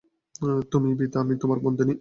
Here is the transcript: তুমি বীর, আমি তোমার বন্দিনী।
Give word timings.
তুমি 0.71 0.89
বীর, 0.95 1.09
আমি 1.17 1.33
তোমার 1.37 1.59
বন্দিনী। 1.59 1.89